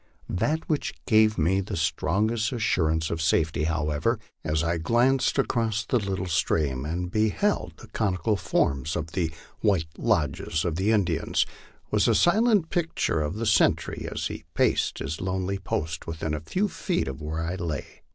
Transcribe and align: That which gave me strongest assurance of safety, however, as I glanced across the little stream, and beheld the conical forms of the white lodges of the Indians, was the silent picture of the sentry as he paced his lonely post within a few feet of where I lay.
That 0.29 0.67
which 0.67 0.95
gave 1.05 1.37
me 1.37 1.61
strongest 1.75 2.51
assurance 2.51 3.11
of 3.11 3.21
safety, 3.21 3.65
however, 3.65 4.17
as 4.43 4.63
I 4.63 4.79
glanced 4.79 5.37
across 5.37 5.85
the 5.85 5.99
little 5.99 6.25
stream, 6.25 6.85
and 6.85 7.11
beheld 7.11 7.73
the 7.77 7.85
conical 7.87 8.35
forms 8.35 8.95
of 8.95 9.11
the 9.11 9.31
white 9.59 9.85
lodges 9.99 10.65
of 10.65 10.77
the 10.77 10.89
Indians, 10.91 11.45
was 11.91 12.05
the 12.05 12.15
silent 12.15 12.71
picture 12.71 13.21
of 13.21 13.35
the 13.35 13.45
sentry 13.45 14.07
as 14.11 14.25
he 14.25 14.43
paced 14.55 14.97
his 14.97 15.21
lonely 15.21 15.59
post 15.59 16.07
within 16.07 16.33
a 16.33 16.39
few 16.39 16.67
feet 16.67 17.07
of 17.07 17.21
where 17.21 17.43
I 17.43 17.53
lay. 17.53 18.01